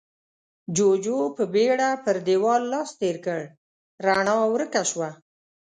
[0.75, 3.39] جُوجُو په بيړه پر دېوال لاس تېر کړ،
[4.05, 5.09] رڼا ورکه شوه.